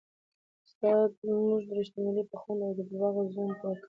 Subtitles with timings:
[0.65, 3.77] استاد موږ د رښتینولۍ په خوند او د درواغو په زیان پوه کوي.